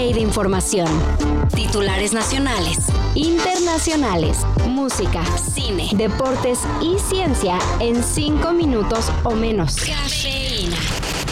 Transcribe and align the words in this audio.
de 0.00 0.20
información. 0.20 0.88
Titulares 1.54 2.14
nacionales, 2.14 2.78
internacionales, 3.14 4.38
música, 4.66 5.22
cine, 5.36 5.90
deportes 5.92 6.60
y 6.80 6.98
ciencia 6.98 7.58
en 7.80 8.02
cinco 8.02 8.52
minutos 8.52 9.12
o 9.24 9.32
menos. 9.32 9.76
Cafeína. 9.76 10.76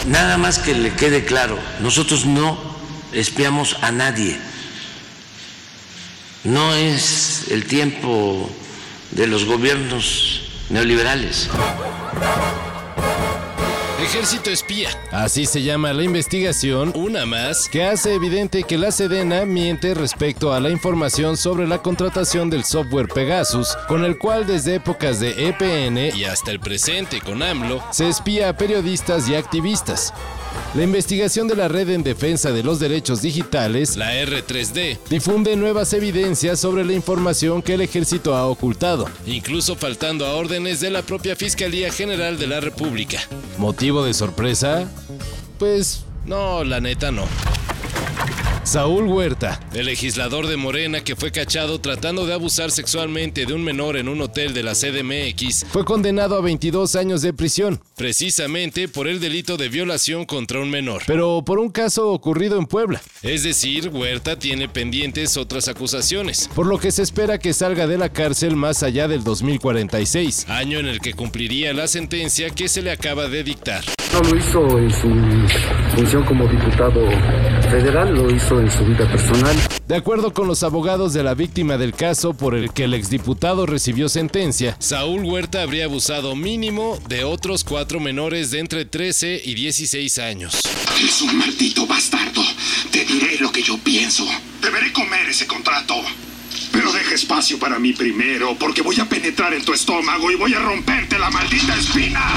Nada 0.07 0.37
más 0.37 0.59
que 0.59 0.75
le 0.75 0.93
quede 0.93 1.25
claro, 1.25 1.59
nosotros 1.81 2.27
no 2.27 2.59
espiamos 3.13 3.79
a 3.81 3.91
nadie. 3.91 4.39
No 6.45 6.75
es 6.75 7.47
el 7.51 7.65
tiempo 7.65 8.51
de 9.13 9.27
los 9.29 9.47
gobiernos 9.47 10.43
neoliberales. 10.69 11.49
Ejército 14.09 14.49
Espía. 14.49 14.89
Así 15.13 15.45
se 15.45 15.63
llama 15.63 15.93
la 15.93 16.03
investigación, 16.03 16.93
una 16.95 17.27
más, 17.27 17.69
que 17.69 17.85
hace 17.85 18.15
evidente 18.15 18.63
que 18.63 18.79
la 18.79 18.91
Sedena 18.91 19.45
miente 19.45 19.93
respecto 19.93 20.55
a 20.55 20.61
la 20.61 20.71
información 20.71 21.37
sobre 21.37 21.67
la 21.67 21.83
contratación 21.83 22.49
del 22.49 22.65
software 22.65 23.09
Pegasus, 23.09 23.77
con 23.87 24.07
el 24.07 24.17
cual 24.17 24.47
desde 24.47 24.77
épocas 24.77 25.21
de 25.21 25.49
EPN 25.49 26.17
y 26.17 26.25
hasta 26.25 26.51
el 26.53 26.59
presente 26.59 27.21
con 27.21 27.43
AMLO, 27.43 27.85
se 27.91 28.09
espía 28.09 28.49
a 28.49 28.57
periodistas 28.57 29.29
y 29.29 29.35
activistas. 29.35 30.15
La 30.75 30.83
investigación 30.83 31.49
de 31.49 31.57
la 31.57 31.69
Red 31.69 31.89
en 31.89 32.03
Defensa 32.03 32.53
de 32.53 32.63
los 32.63 32.79
Derechos 32.79 33.23
Digitales, 33.23 33.97
la 33.97 34.15
R3D, 34.15 34.99
difunde 35.09 35.57
nuevas 35.57 35.95
evidencias 35.95 36.61
sobre 36.61 36.85
la 36.85 36.93
información 36.93 37.63
que 37.63 37.75
el 37.75 37.81
ejército 37.81 38.35
ha 38.35 38.47
ocultado, 38.47 39.09
incluso 39.27 39.77
faltando 39.77 40.27
a 40.27 40.35
órdenes 40.35 40.81
de 40.81 40.91
la 40.91 41.03
propia 41.03 41.37
Fiscalía 41.37 41.91
General 41.91 42.39
de 42.39 42.47
la 42.47 42.61
República. 42.61 43.19
¿Motivo 43.57 43.98
de 44.05 44.15
sorpresa? 44.15 44.89
Pues 45.59 46.05
no, 46.27 46.65
la 46.65 46.81
neta 46.81 47.11
no. 47.11 47.25
Saúl 48.69 49.05
Huerta, 49.05 49.59
el 49.73 49.87
legislador 49.87 50.47
de 50.47 50.59
Morena 50.59 51.01
que 51.01 51.17
fue 51.17 51.33
cachado 51.33 51.81
tratando 51.81 52.27
de 52.27 52.35
abusar 52.35 52.71
sexualmente 52.71 53.47
de 53.47 53.55
un 53.55 53.65
menor 53.65 53.97
en 53.97 54.11
un 54.11 54.21
hotel 54.21 54.53
de 54.53 54.63
la 54.63 54.75
CDMX, 54.75 55.65
fue 55.71 55.87
condenado 55.87 56.37
a 56.37 56.43
22 56.43 56.95
años 56.95 57.23
de 57.23 57.33
prisión, 57.33 57.81
precisamente 57.97 58.87
por 58.87 59.09
el 59.09 59.21
delito 59.21 59.57
de 59.57 59.71
violación 59.71 60.27
contra 60.27 60.61
un 60.61 60.69
menor, 60.69 61.03
pero 61.07 61.43
por 61.47 61.59
un 61.61 61.71
caso 61.71 62.11
ocurrido 62.11 62.59
en 62.59 62.67
Puebla. 62.67 63.01
Es 63.23 63.43
decir, 63.43 63.89
Huerta 63.89 64.39
tiene 64.39 64.69
pendientes 64.69 65.39
otras 65.39 65.69
acusaciones, 65.69 66.51
por 66.55 66.67
lo 66.67 66.79
que 66.79 66.93
se 66.93 67.01
espera 67.01 67.39
que 67.39 67.55
salga 67.55 67.87
de 67.87 67.97
la 67.97 68.13
cárcel 68.13 68.55
más 68.55 68.83
allá 68.83 69.09
del 69.09 69.25
2046, 69.25 70.45
año 70.51 70.79
en 70.79 70.89
el 70.89 71.01
que 71.01 71.15
cumpliría 71.15 71.73
la 71.73 71.89
sentencia 71.89 72.51
que 72.51 72.69
se 72.69 72.83
le 72.83 72.91
acaba 72.91 73.29
de 73.29 73.45
dictar. 73.45 73.83
No 74.13 74.21
lo 74.21 74.37
hizo 74.37 74.79
en 74.79 74.91
su 74.91 75.97
función 75.97 76.25
como 76.25 76.47
diputado 76.47 77.07
federal, 77.71 78.15
lo 78.15 78.35
hizo 78.35 78.61
en 78.61 78.71
su 78.71 78.85
vida 78.85 79.11
personal. 79.11 79.57
De 79.87 79.97
acuerdo 79.97 80.33
con 80.33 80.49
los 80.49 80.63
abogados 80.63 81.13
de 81.13 81.23
la 81.23 81.35
víctima 81.35 81.77
del 81.77 81.93
caso 81.95 82.35
por 82.35 82.55
el 82.55 82.73
que 82.73 82.85
el 82.85 82.95
exdiputado 82.95 83.67
recibió 83.67 84.09
sentencia, 84.09 84.77
Saúl 84.79 85.25
Huerta 85.25 85.63
habría 85.63 85.85
abusado 85.85 86.35
mínimo 86.37 86.99
de 87.09 87.25
otros 87.25 87.65
cuatro 87.65 88.01
menores 88.01 88.51
de 88.51 88.61
entre 88.61 88.85
13 88.85 89.43
y 89.45 89.55
16 89.55 90.19
años. 90.19 90.61
Es 91.03 91.23
un 91.23 91.37
maldito 91.39 91.87
bastardo. 91.87 92.43
Te 92.91 93.05
diré 93.05 93.39
lo 93.39 93.53
que 93.53 93.63
yo 93.63 93.79
pienso. 93.79 94.27
Deberé 94.63 94.93
comer 94.93 95.29
ese 95.29 95.47
contrato. 95.47 95.95
Pero 96.73 96.93
deja 96.93 97.15
espacio 97.15 97.59
para 97.59 97.79
mí 97.79 97.93
primero, 97.93 98.57
porque 98.59 98.83
voy 98.83 98.99
a 99.01 99.05
penetrar 99.05 99.55
en 99.55 99.65
tu 99.65 99.73
estómago 99.73 100.31
y 100.31 100.35
voy 100.35 100.55
a 100.55 100.61
romperte 100.61 101.19
la 101.19 101.31
maldita 101.31 101.75
espina. 101.77 102.35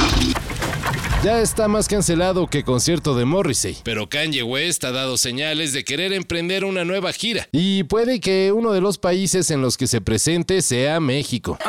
Ya 1.23 1.39
está 1.39 1.67
más 1.67 1.88
cancelado 1.88 2.47
que 2.47 2.64
concierto 2.64 3.14
de 3.14 3.25
Morrissey, 3.25 3.77
pero 3.83 4.09
Kanye 4.09 4.41
West 4.41 4.83
ha 4.86 4.91
dado 4.91 5.19
señales 5.19 5.72
de 5.72 5.83
querer 5.83 6.14
emprender 6.14 6.66
una 6.66 6.83
nueva 6.83 7.14
gira 7.14 7.47
y 7.52 7.83
puede 7.83 8.19
que 8.19 8.52
uno 8.52 8.72
de 8.72 8.81
los 8.81 8.97
países 8.97 9.52
en 9.52 9.61
los 9.61 9.77
que 9.77 9.86
se 9.86 10.02
presente 10.02 10.64
sea 10.64 10.99
México. 10.99 11.60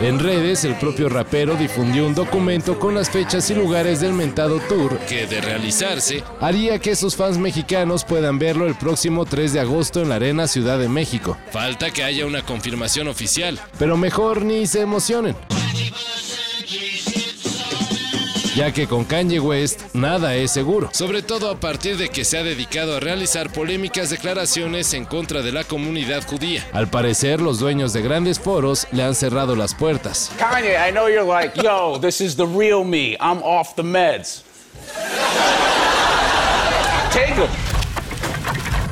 En 0.00 0.18
redes, 0.18 0.64
el 0.64 0.74
propio 0.76 1.08
rapero 1.08 1.54
difundió 1.54 2.06
un 2.06 2.14
documento 2.14 2.78
con 2.78 2.94
las 2.94 3.10
fechas 3.10 3.48
y 3.50 3.54
lugares 3.54 4.00
del 4.00 4.12
mentado 4.12 4.60
tour 4.60 4.98
que, 5.00 5.26
de 5.26 5.40
realizarse, 5.40 6.22
haría 6.40 6.78
que 6.78 6.96
sus 6.96 7.16
fans 7.16 7.38
mexicanos 7.38 8.04
puedan 8.04 8.38
verlo 8.38 8.66
el 8.66 8.74
próximo 8.74 9.24
3 9.24 9.52
de 9.52 9.60
agosto 9.60 10.02
en 10.02 10.08
la 10.10 10.16
Arena 10.16 10.46
Ciudad 10.46 10.78
de 10.78 10.88
México. 10.88 11.36
Falta 11.50 11.90
que 11.90 12.04
haya 12.04 12.26
una 12.26 12.42
confirmación 12.42 13.08
oficial, 13.08 13.60
pero 13.78 13.96
mejor 13.96 14.44
ni 14.44 14.66
se 14.66 14.80
emocionen. 14.80 15.36
Ya 18.54 18.70
que 18.70 18.86
con 18.86 19.04
Kanye 19.04 19.40
West 19.40 19.80
nada 19.94 20.34
es 20.34 20.50
seguro, 20.50 20.90
sobre 20.92 21.22
todo 21.22 21.50
a 21.50 21.58
partir 21.58 21.96
de 21.96 22.10
que 22.10 22.22
se 22.22 22.36
ha 22.36 22.42
dedicado 22.42 22.96
a 22.96 23.00
realizar 23.00 23.50
polémicas 23.50 24.10
declaraciones 24.10 24.92
en 24.92 25.06
contra 25.06 25.40
de 25.40 25.52
la 25.52 25.64
comunidad 25.64 26.22
judía. 26.26 26.68
Al 26.74 26.88
parecer, 26.88 27.40
los 27.40 27.58
dueños 27.58 27.94
de 27.94 28.02
grandes 28.02 28.38
foros 28.38 28.86
le 28.92 29.04
han 29.04 29.14
cerrado 29.14 29.56
las 29.56 29.74
puertas. 29.74 30.30
Kanye, 30.38 30.74
I 30.76 30.92
know 30.92 31.08
you're 31.08 31.24
like, 31.24 31.58
yo, 31.62 31.98
this 31.98 32.20
is 32.20 32.36
the 32.36 32.46
real 32.46 32.84
me. 32.84 33.16
I'm 33.20 33.42
off 33.42 33.74
the 33.74 33.82
meds. 33.82 34.42
Take 37.10 37.34
them. 37.36 37.61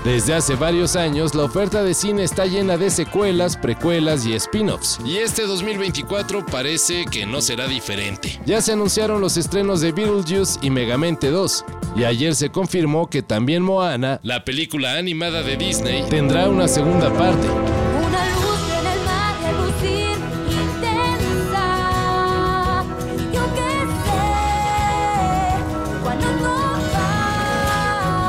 Desde 0.05 0.33
hace 0.33 0.55
varios 0.55 0.97
años, 0.97 1.35
la 1.35 1.45
oferta 1.45 1.83
de 1.83 1.93
cine 1.93 2.23
está 2.23 2.47
llena 2.47 2.79
de 2.79 2.89
secuelas, 2.89 3.59
precuelas 3.59 4.25
y 4.25 4.33
spin-offs. 4.33 4.99
Y 5.05 5.19
este 5.19 5.47
2024 5.47 6.47
parece 6.47 7.05
que 7.05 7.27
no 7.27 7.43
será 7.43 7.69
diferente. 7.69 8.41
Ya 8.47 8.63
se 8.63 8.73
anunciaron 8.73 9.21
los 9.21 9.37
estrenos 9.37 9.83
de 9.83 9.93
Beetlejuice 9.93 10.59
y 10.63 10.71
Megamente 10.71 11.31
2. 11.31 11.65
Y 11.97 12.05
ayer 12.05 12.35
se 12.35 12.49
confirmó 12.49 13.11
que 13.11 13.23
también 13.23 13.63
Moana, 13.63 14.21
la 14.23 14.43
película 14.43 14.97
animada 14.97 15.43
de 15.43 15.59
Disney, 15.59 16.03
tendrá 16.09 16.49
una 16.49 16.67
segunda 16.67 17.13
parte. 17.13 17.47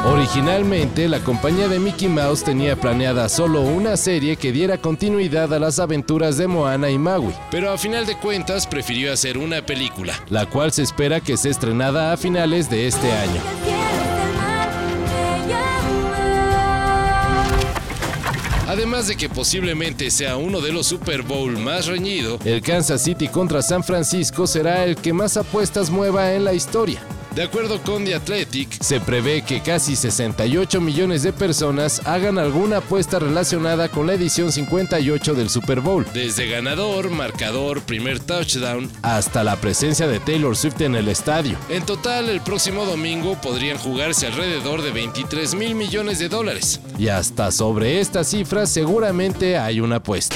Originalmente, 0.04 1.08
la 1.08 1.20
compañía 1.20 1.68
de 1.68 1.78
Mickey 1.78 2.08
Mouse 2.08 2.44
tenía 2.44 2.76
planeada 2.76 3.30
solo 3.30 3.62
una 3.62 3.96
serie 3.98 4.36
que 4.36 4.52
diera 4.52 4.80
continuidad 4.80 5.54
a 5.54 5.60
las 5.60 5.78
aventuras 5.78 6.38
de 6.38 6.48
Moana 6.48 6.90
y 6.90 6.98
Maui, 6.98 7.36
pero 7.52 7.72
a 7.72 7.78
final 7.78 8.08
de 8.08 8.18
cuentas 8.18 8.66
prefirió 8.66 9.14
hacer 9.14 9.38
una 9.38 9.64
película, 9.64 10.14
la 10.30 10.48
cual 10.48 10.72
se 10.72 10.82
espera 10.82 11.22
que 11.22 11.38
sea 11.38 11.52
estrenada 11.52 12.12
a 12.12 12.18
finales 12.18 12.68
de 12.68 12.88
este 12.88 13.12
año. 13.12 13.42
Además 18.68 19.08
de 19.08 19.18
que 19.18 19.30
posiblemente 19.30 20.10
sea 20.10 20.38
uno 20.38 20.62
de 20.62 20.72
los 20.72 20.88
Super 20.88 21.22
Bowl 21.22 21.60
más 21.60 21.86
reñido, 21.86 22.40
el 22.44 22.62
Kansas 22.62 23.04
City 23.04 23.28
contra 23.28 23.62
San 23.62 23.84
Francisco 23.84 24.48
será 24.48 24.84
el 24.84 24.96
que 24.96 25.14
más 25.14 25.38
apuestas 25.38 25.92
mueva 25.92 26.34
en 26.34 26.44
la 26.44 26.54
historia. 26.54 27.02
De 27.34 27.44
acuerdo 27.44 27.82
con 27.82 28.04
The 28.04 28.16
Athletic, 28.16 28.82
se 28.82 29.00
prevé 29.00 29.42
que 29.42 29.62
casi 29.62 29.96
68 29.96 30.82
millones 30.82 31.24
de 31.24 31.32
personas 31.32 32.02
hagan 32.06 32.38
alguna 32.38 32.78
apuesta 32.78 33.20
relacionada 33.20 33.88
con 33.88 34.06
la 34.06 34.16
edición 34.16 34.52
58 34.52 35.34
del 35.34 35.50
Super 35.50 35.80
Bowl, 35.80 36.06
desde 36.14 36.50
ganador, 36.50 37.10
marcador, 37.10 37.84
primer 37.84 38.20
touchdown, 38.20 38.92
hasta 39.02 39.46
la 39.46 39.56
presencia 39.56 40.08
de 40.08 40.20
Taylor 40.20 40.58
Swift 40.58 40.82
en 40.82 40.96
el 40.96 41.08
estadio. 41.08 41.58
En 41.70 41.86
total, 41.86 42.28
el 42.28 42.42
próximo 42.42 42.84
domingo 42.84 43.40
podrían 43.40 43.78
jugarse 43.78 44.28
alrededor 44.28 44.82
de 44.82 44.92
23 44.92 45.56
mil 45.56 45.74
millones 45.76 46.20
de 46.20 46.28
dólares. 46.28 46.82
Y 47.00 47.08
hasta 47.08 47.50
sobre 47.54 48.02
esta 48.02 48.26
cifra 48.26 48.66
seguramente 48.66 49.58
hay 49.58 49.80
una 49.80 49.98
apuesta. 49.98 50.36